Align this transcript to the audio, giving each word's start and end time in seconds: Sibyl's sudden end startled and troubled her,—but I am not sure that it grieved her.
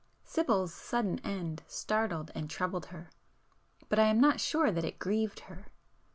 Sibyl's 0.23 0.73
sudden 0.73 1.19
end 1.19 1.61
startled 1.67 2.31
and 2.33 2.49
troubled 2.49 2.87
her,—but 2.87 3.99
I 3.99 4.05
am 4.07 4.19
not 4.19 4.39
sure 4.41 4.71
that 4.71 4.83
it 4.83 4.97
grieved 4.97 5.41
her. 5.41 5.67